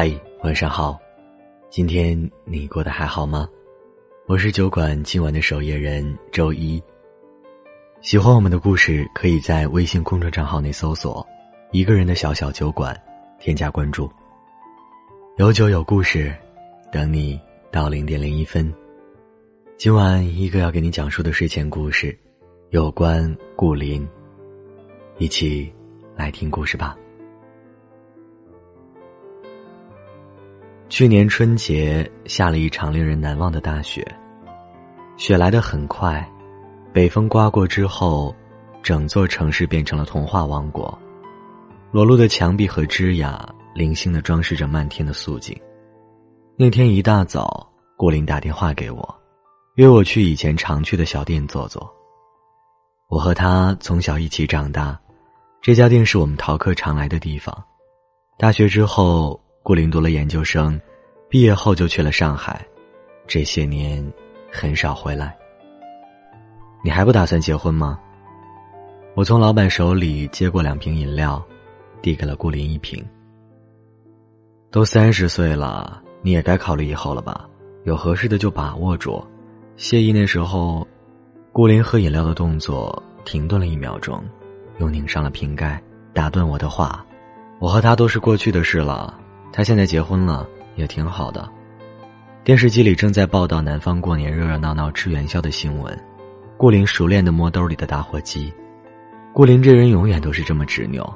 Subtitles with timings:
[0.00, 0.08] 嗨，
[0.44, 0.96] 晚上好，
[1.70, 3.48] 今天你过得还好吗？
[4.28, 6.80] 我是酒馆今晚的守夜人周一。
[8.00, 11.26] 喜欢我们的故事，可以在微信公众账号内搜索
[11.74, 12.96] “一个人的小小酒馆”，
[13.40, 14.08] 添加关注。
[15.36, 16.32] 有酒有故事，
[16.92, 17.36] 等你
[17.72, 18.72] 到零点零一分。
[19.76, 22.16] 今晚一个要给你讲述的睡前故事，
[22.70, 24.08] 有关顾林。
[25.16, 25.68] 一起
[26.14, 26.96] 来听故事吧。
[30.88, 34.02] 去年春节下了一场令人难忘的大雪，
[35.18, 36.26] 雪来得很快，
[36.94, 38.34] 北风刮过之后，
[38.82, 40.98] 整座城市变成了童话王国，
[41.92, 43.38] 裸露的墙壁和枝桠
[43.74, 45.54] 零星的装饰着漫天的素景。
[46.56, 49.14] 那天一大早，顾林打电话给我，
[49.74, 51.86] 约我去以前常去的小店坐坐。
[53.10, 54.98] 我和他从小一起长大，
[55.60, 57.54] 这家店是我们逃课常来的地方。
[58.38, 59.38] 大学之后。
[59.68, 60.80] 顾林读了研究生，
[61.28, 62.66] 毕业后就去了上海，
[63.26, 64.02] 这些年
[64.50, 65.36] 很少回来。
[66.82, 68.00] 你还不打算结婚吗？
[69.14, 71.46] 我从老板手里接过两瓶饮料，
[72.00, 73.06] 递给了顾林一瓶。
[74.70, 77.46] 都三十岁了，你也该考虑以后了吧？
[77.84, 79.22] 有合适的就把握住。
[79.76, 80.88] 谢意那时候，
[81.52, 84.24] 顾林喝饮料的动作停顿了一秒钟，
[84.78, 85.78] 又拧上了瓶盖，
[86.14, 87.04] 打断我的话
[87.60, 89.14] ：“我和他都是过去的事了。”
[89.52, 91.48] 他现在结婚了，也挺好的。
[92.44, 95.98] 电视机里正在报道南方过年热热闹闹吃元宵的新闻。
[96.56, 98.52] 顾林熟练的摸兜里的打火机。
[99.32, 101.14] 顾林这人永远都是这么执拗，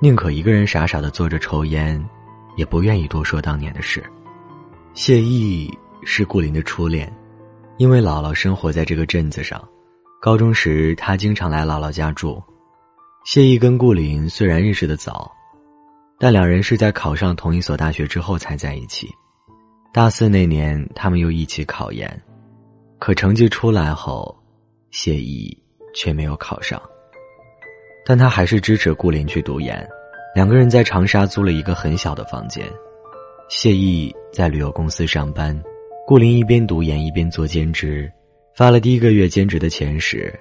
[0.00, 2.04] 宁可一个人傻傻的坐着抽烟，
[2.56, 4.02] 也不愿意多说当年的事。
[4.92, 7.12] 谢意是顾林的初恋，
[7.76, 9.62] 因为姥姥生活在这个镇子上，
[10.20, 12.42] 高中时他经常来姥姥家住。
[13.24, 15.30] 谢意跟顾林虽然认识的早。
[16.18, 19.08] 但两人是在考上同一所大学之后才在一起。
[19.92, 22.22] 大四那年，他们又一起考研，
[22.98, 24.36] 可成绩出来后，
[24.90, 25.56] 谢意
[25.94, 26.80] 却没有考上。
[28.04, 29.86] 但他还是支持顾林去读研。
[30.34, 32.66] 两个人在长沙租了一个很小的房间。
[33.48, 35.58] 谢意在旅游公司上班，
[36.06, 38.10] 顾林一边读研一边做兼职。
[38.54, 40.32] 发了第一个月兼职的钱时，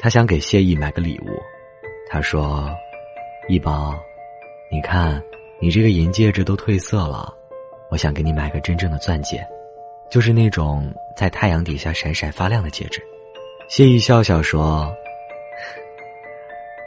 [0.00, 1.40] 他想给谢意买个礼物。
[2.08, 2.68] 他说
[3.48, 3.94] ：“一包。”
[4.72, 5.20] 你看，
[5.60, 7.34] 你这个银戒指都褪色了，
[7.90, 9.44] 我想给你买个真正的钻戒，
[10.08, 13.02] 就是那种在太阳底下闪闪发亮的戒指。
[13.68, 14.88] 谢意笑笑说：“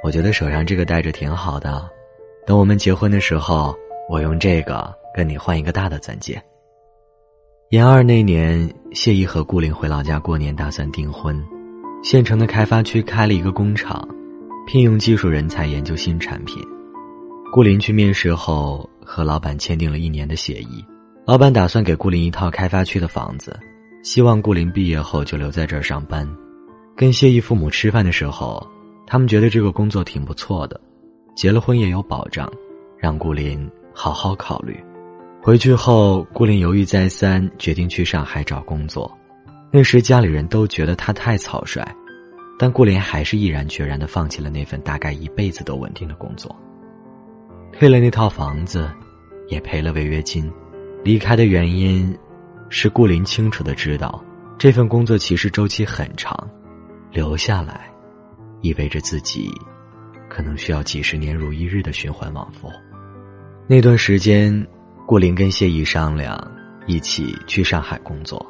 [0.01, 1.85] 我觉得手上这个戴着挺好的，
[2.45, 3.75] 等我们结婚的时候，
[4.09, 6.41] 我用这个跟你换一个大的钻戒。”
[7.71, 11.37] 研二那年，谢意和顾林回老家过年，打算订婚。
[12.01, 14.07] 县城的开发区开了一个工厂，
[14.67, 16.63] 聘用技术人才研究新产品。
[17.53, 20.83] 顾林去面试后，和老板签订了一年的协议。
[21.23, 23.55] 老板打算给顾林一套开发区的房子，
[24.01, 26.27] 希望顾林毕业后就留在这儿上班。
[26.95, 28.67] 跟谢意父母吃饭的时候，
[29.05, 30.81] 他们觉得这个工作挺不错的，
[31.35, 32.51] 结了婚也有保障，
[32.97, 34.75] 让顾林好好考虑。
[35.39, 39.15] 回去后，顾林犹豫再三，决定去上海找工作。
[39.71, 41.87] 那时家里人都觉得他太草率，
[42.57, 46.55] 但顾林还是毅然决然的放弃了那份大概一辈子都稳定的工作。
[47.73, 48.89] 退了那套房子，
[49.49, 50.49] 也赔了违约金。
[51.03, 52.15] 离开的原因，
[52.69, 54.23] 是顾林清楚的知道，
[54.57, 56.49] 这份工作其实周期很长，
[57.11, 57.91] 留下来，
[58.61, 59.51] 意味着自己，
[60.29, 62.71] 可能需要几十年如一日的循环往复。
[63.67, 64.65] 那段时间，
[65.05, 66.39] 顾林跟谢意商量，
[66.85, 68.45] 一起去上海工作。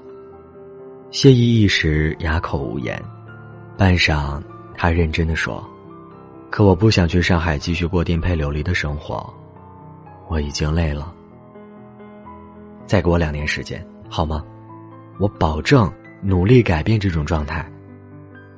[1.11, 3.01] 谢意一时哑口无言，
[3.77, 4.43] 半晌，
[4.75, 5.67] 他认真的说。
[6.53, 9.27] 可我不想去上海继续过颠沛流离的生活，
[10.27, 11.11] 我已经累了。
[12.85, 14.45] 再给我两年时间，好吗？
[15.17, 15.91] 我保证
[16.21, 17.67] 努力改变这种状态。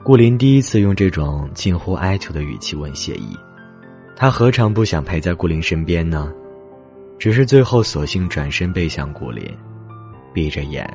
[0.04, 3.34] 顾林第一次用这种近乎哀求的语气问谢意，
[4.14, 6.34] 他何尝不想陪在顾林身边呢？
[7.18, 9.50] 只是最后索性转身背向顾林，
[10.34, 10.86] 闭着眼，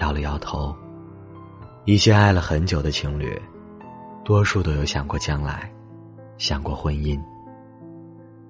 [0.00, 0.74] 摇了摇头。
[1.84, 3.40] 一些爱了很久的情侣，
[4.24, 5.72] 多数都有想过将来。
[6.40, 7.22] 想过婚姻，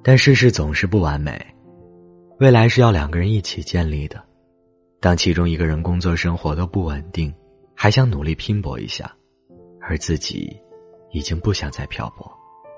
[0.00, 1.44] 但世事总是不完美，
[2.38, 4.22] 未来是要两个人一起建立的。
[5.00, 7.34] 当其中一个人工作生活都不稳定，
[7.74, 9.12] 还想努力拼搏一下，
[9.80, 10.56] 而自己
[11.10, 12.30] 已经不想再漂泊，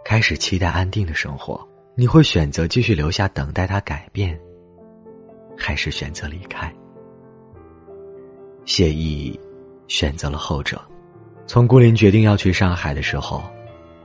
[0.03, 1.61] 开始期待安定的生活，
[1.95, 4.41] 你会选择继续留下等待他改变，
[5.59, 6.75] 还是选择离开？
[8.65, 9.39] 谢意
[9.89, 10.81] 选择了后者。
[11.47, 13.43] 从顾林决定要去上海的时候。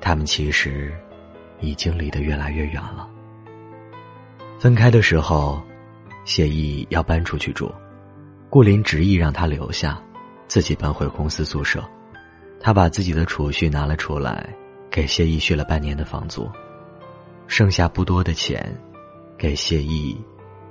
[0.08, 0.90] 他们其实
[1.60, 3.10] 已经离得越来越远了。
[4.58, 5.62] 分开的时候，
[6.24, 7.70] 谢意要搬出去住，
[8.50, 10.02] 顾林执意让他留下，
[10.48, 11.84] 自己搬回公司宿舍。
[12.58, 14.48] 他把自己的储蓄拿了出来，
[14.90, 16.50] 给谢意续了半年的房租，
[17.48, 18.74] 剩下不多的钱，
[19.38, 20.16] 给谢意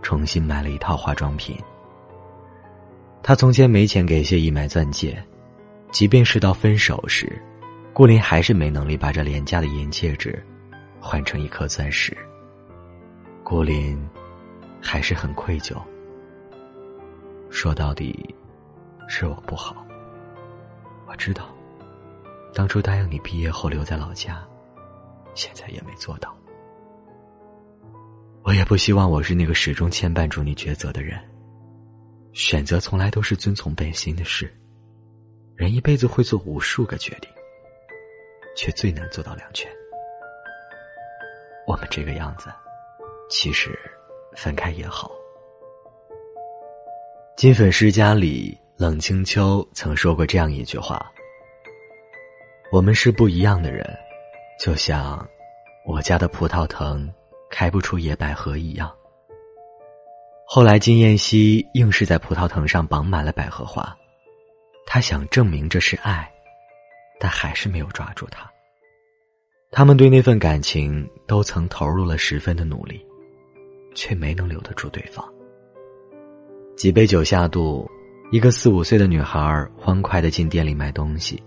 [0.01, 1.55] 重新买了一套化妆品。
[3.23, 5.23] 他从前没钱给谢意买钻戒，
[5.91, 7.31] 即便是到分手时，
[7.97, 10.45] 顾林还是没能力把这廉价的银戒指
[11.01, 12.15] 换成一颗钻石。
[13.43, 13.99] 顾林
[14.83, 15.75] 还是很愧疚。
[17.49, 18.35] 说到底，
[19.09, 19.83] 是我不好。
[21.07, 21.49] 我知道，
[22.53, 24.47] 当初答应你毕业后留在老家，
[25.35, 26.37] 现在也没做到。
[28.43, 31.19] 我也不希望我是那个始终牵绊住你抉择的人。
[32.35, 34.55] 选择从来都是遵从本心的事。
[35.55, 37.31] 人一辈子会做无数个决定，
[38.57, 39.71] 却最难做到两全。
[41.67, 42.51] 我们这个样子。
[43.29, 43.77] 其实，
[44.37, 45.11] 分开也好。
[47.37, 51.11] 《金粉世家》里，冷清秋曾说过这样一句话
[52.71, 53.85] ：“我们是不一样的人，
[54.61, 55.29] 就像
[55.85, 57.13] 我家的葡萄藤
[57.51, 58.95] 开不出野百合一样。”
[60.47, 63.93] 后来，金燕西硬是在葡萄藤上绑满了百合花，
[64.87, 66.33] 他想证明这是爱，
[67.19, 68.49] 但还是没有抓住他。
[69.71, 73.05] 他们对那份感情都曾投入了十分的努力。
[73.97, 75.27] 却没能留得住对方。
[76.77, 77.91] 几杯酒下肚，
[78.31, 81.43] 一个四五岁的女孩欢快的进店里买东西，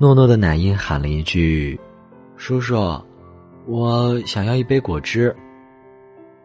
[0.00, 1.78] 糯糯的奶音喊了一句
[2.38, 2.76] ：“叔叔，
[3.66, 5.34] 我想要一杯果汁。”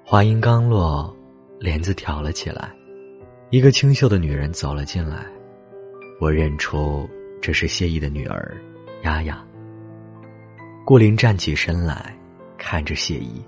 [0.03, 1.15] 话音刚落，
[1.59, 2.73] 帘子挑了起来，
[3.51, 5.27] 一个清秀的女人走了进来，
[6.19, 7.07] 我认出
[7.43, 8.55] 这是谢意的女儿，
[9.03, 9.45] 丫丫。
[10.85, 12.17] 顾林站起身来，
[12.57, 13.43] 看着谢意。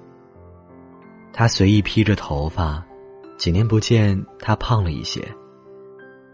[1.32, 2.86] 他随意披着头发，
[3.38, 5.26] 几年不见，他胖了一些，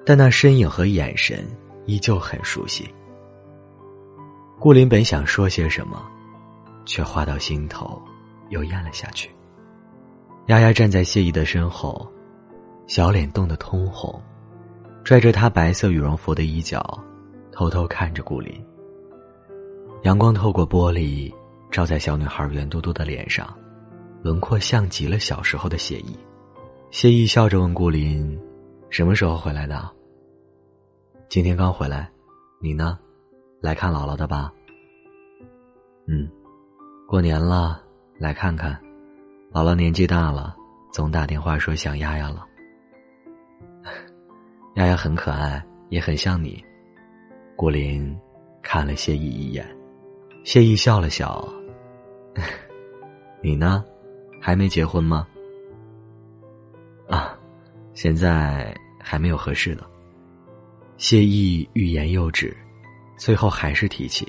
[0.03, 1.47] 但那身影和眼神
[1.85, 2.91] 依旧很熟悉。
[4.59, 6.03] 顾林本想说些什么，
[6.83, 8.01] 却话到心头，
[8.49, 9.29] 又咽了下去。
[10.47, 12.11] 丫丫站在谢意的身后，
[12.87, 14.19] 小脸冻得通红，
[15.03, 16.99] 拽着她白色羽绒服的衣角，
[17.51, 18.53] 偷偷看着顾林。
[20.03, 21.31] 阳光透过玻璃，
[21.69, 23.53] 照在小女孩圆嘟嘟的脸上。
[24.23, 26.15] 轮廓像极了小时候的谢意，
[26.91, 28.39] 谢意笑着问顾林
[28.91, 29.89] ：“什么时候回来的
[31.27, 32.07] ？”“今天刚回来。
[32.61, 32.99] ”“你呢？
[33.59, 34.53] 来看姥姥的吧
[36.05, 36.29] ？”“嗯，
[37.07, 37.81] 过年了，
[38.19, 38.79] 来看看。
[39.51, 40.55] 姥姥年纪大了，
[40.91, 42.45] 总打电话说想丫丫了。
[44.77, 46.63] 丫丫很可爱，也很像你。”
[47.61, 48.19] 顾林
[48.63, 49.63] 看了谢意一眼，
[50.43, 51.47] 谢意笑了笑
[53.39, 53.85] ：“你呢？”
[54.41, 55.27] 还没结婚吗？
[57.07, 57.37] 啊，
[57.93, 59.87] 现在还没有合适的。
[60.97, 62.51] 谢意欲言又止，
[63.15, 64.27] 最后还是提起。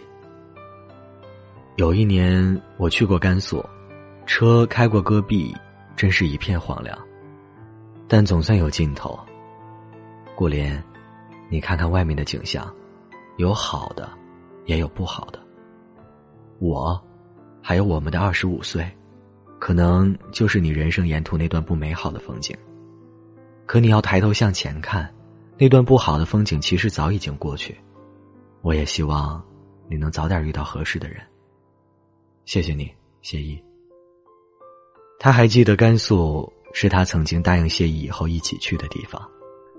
[1.76, 3.64] 有一年我去过甘肃，
[4.26, 5.56] 车开过戈壁，
[5.96, 6.94] 真是一片荒凉，
[8.06, 9.18] 但总算有尽头。
[10.34, 10.78] 顾林，
[11.48, 12.70] 你看看外面的景象，
[13.36, 14.10] 有好的，
[14.66, 15.40] 也有不好的。
[16.58, 17.02] 我，
[17.60, 18.90] 还有我们的二十五岁。
[19.58, 22.52] 可能就是你人生沿途那段不美好的风景，
[23.64, 25.08] 可你要抬头向前看，
[25.56, 27.78] 那段不好的风景其实早已经过去。
[28.62, 29.40] 我也希望
[29.88, 31.22] 你能早点遇到合适的人。
[32.44, 33.62] 谢谢你，谢意。
[35.20, 39.22] 他还记得甘肃是他曾经答应谢意以后一起去的地方。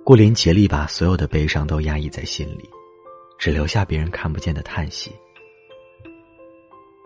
[0.06, 2.70] 顾林竭力把所有的悲伤都压抑在心里，
[3.44, 5.12] 只留下别人看不见的叹息。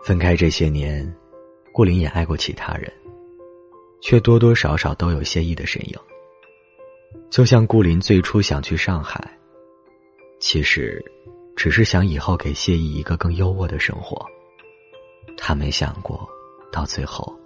[0.04, 1.12] 分开这些年。
[1.72, 2.92] 顾林也爱过其他人，
[4.00, 5.98] 却多多少少都有谢意的身影。
[7.30, 9.20] 就像顾林最初想去上海，
[10.40, 11.04] 其实
[11.56, 14.24] 只是想以后给谢意一个更优渥的生活。
[15.36, 16.28] 他没想过，
[16.72, 17.36] 到最后，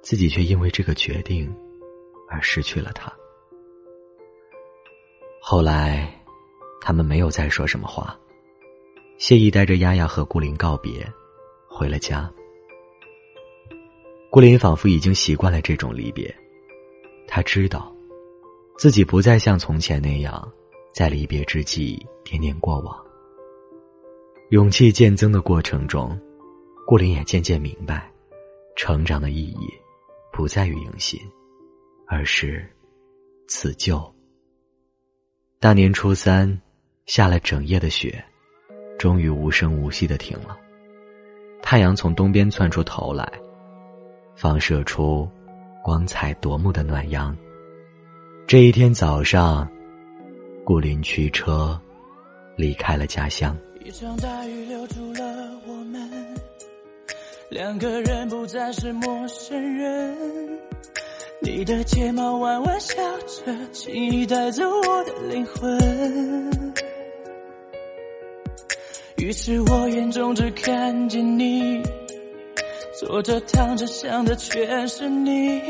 [0.00, 1.54] 自己却因为这个决定
[2.30, 3.12] 而失去了他。
[5.40, 6.18] 后来，
[6.80, 8.18] 他们没有再说什么话。
[9.18, 11.06] 谢意带着丫丫和顾林告别，
[11.68, 12.30] 回了家。
[14.30, 16.34] 顾林仿佛已经习惯了这种离别，
[17.28, 17.94] 他知道，
[18.78, 20.50] 自己不再像从前那样，
[20.94, 22.96] 在离别之际惦念过往。
[24.50, 26.18] 勇气渐增的过程中，
[26.86, 28.10] 顾林也渐渐明白，
[28.74, 29.68] 成长的意义，
[30.32, 31.20] 不在于迎新，
[32.06, 32.66] 而是
[33.46, 34.02] 辞旧。
[35.60, 36.60] 大年初三，
[37.06, 38.22] 下了整夜的雪，
[39.02, 40.56] 终于无声无息的停了，
[41.60, 43.28] 太阳从东边窜出头来。
[44.36, 45.28] 放射出
[45.82, 47.36] 光彩夺目的暖阳，
[48.46, 49.68] 这一天早上，
[50.64, 51.76] 顾林驱车
[52.56, 53.58] 离开了家乡。
[53.84, 55.24] 一场大雨留住了
[55.66, 56.36] 我们，
[57.50, 60.16] 两个人不再是陌生人。
[61.40, 62.94] 你的睫毛弯弯笑
[63.26, 66.72] 着，轻易带走我的灵魂。
[69.22, 71.80] 于是我眼中只看见你，
[72.98, 75.62] 坐着躺着想的全是你。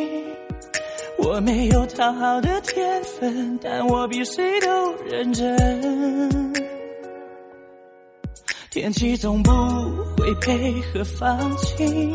[1.19, 6.55] 我没有讨好的天分，但我比谁都认真。
[8.71, 9.51] 天气总不
[10.17, 12.15] 会配合放晴。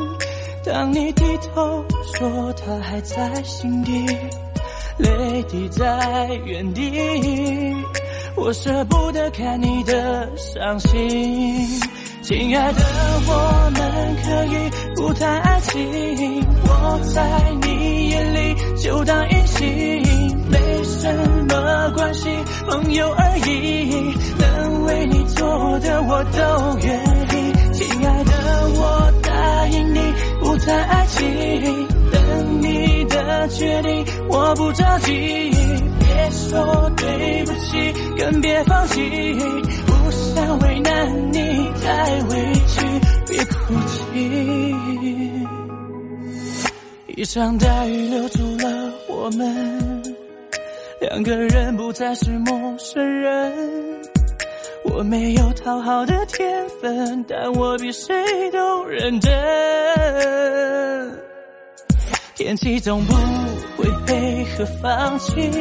[0.66, 3.92] 当你低头说他还在心底，
[4.98, 6.82] 泪滴在原地，
[8.38, 11.68] 我舍不得看你的伤心。
[12.22, 12.82] 亲爱的，
[13.28, 14.56] 我们可以
[14.96, 19.66] 不谈爱情，我在你眼里就当隐形，
[20.50, 21.14] 没什
[21.50, 22.30] 么关系，
[22.70, 27.54] 朋友而已，能为你做的我都愿意。
[27.74, 28.32] 亲爱的，
[28.76, 30.00] 我答应你。
[30.40, 35.57] 不谈爱情，等你的决定，我不着急。
[36.48, 39.02] 说对不起，更别放弃。
[39.86, 41.40] 不想为难你
[41.84, 42.86] 太委屈，
[43.28, 43.96] 别哭泣。
[47.08, 50.04] 一场大雨留住了我们，
[51.02, 53.54] 两个人不再是陌生人。
[54.86, 58.16] 我没有讨好的天分，但我比谁
[58.52, 59.32] 都认真。
[62.36, 63.14] 天气总不
[63.76, 65.52] 会配合放晴，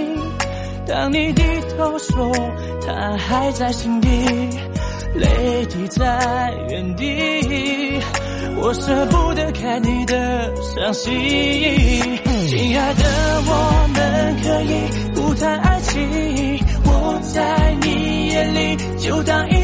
[0.86, 1.42] 当你低
[1.76, 2.32] 头说
[2.86, 4.08] 他还在心底，
[5.14, 8.00] 泪滴在原地，
[8.58, 11.12] 我舍不得看你的伤心。
[12.48, 13.02] 亲爱的，
[13.48, 14.74] 我们可以
[15.12, 16.00] 不谈爱情，
[16.84, 19.55] 我在你眼里就当一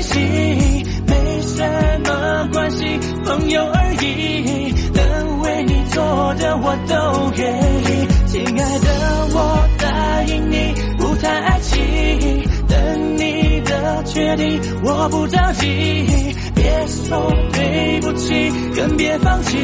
[14.32, 16.06] 决定，我不着急。
[16.54, 19.58] 别说对不起，更别放弃，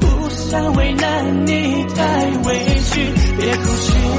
[0.00, 2.58] 不想为难你太委
[2.92, 3.00] 屈，
[3.38, 4.09] 别哭泣。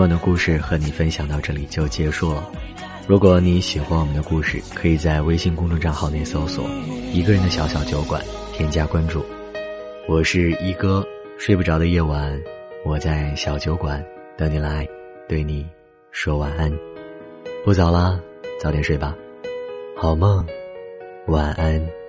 [0.00, 2.50] 晚的故事和你分享到这里就结束了。
[3.06, 6.68] 如果你喜欢我们的故事，可以在微信公众账号内搜索
[7.12, 9.24] “一个人的小小酒馆”，添加关注。
[10.08, 11.06] 我是一哥，
[11.38, 12.40] 睡不着的夜晚，
[12.84, 14.04] 我在小酒馆
[14.38, 14.88] 等你来，
[15.28, 15.66] 对你
[16.10, 16.72] 说晚安。
[17.64, 18.18] 不早了，
[18.60, 19.14] 早点睡吧，
[19.96, 20.46] 好梦，
[21.26, 21.99] 晚安。